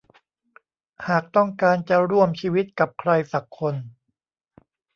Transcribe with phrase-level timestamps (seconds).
[1.07, 3.75] หากต้องการจะร่วมชีวิตกับใครสักคน